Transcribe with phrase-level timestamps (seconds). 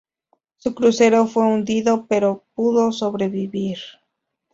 [0.57, 3.77] Su crucero fue hundido pero pudo sobrevivir.